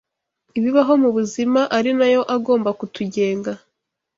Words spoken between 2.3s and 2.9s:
agomba